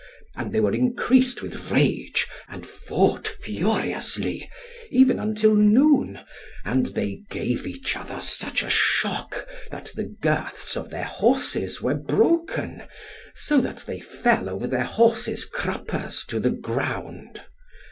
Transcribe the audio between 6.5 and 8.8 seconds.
And they gave each other such a